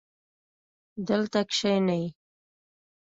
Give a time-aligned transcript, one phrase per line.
[1.07, 2.05] دلته کښېنئ